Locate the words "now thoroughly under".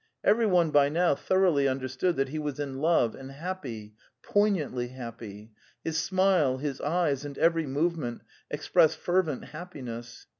0.89-1.87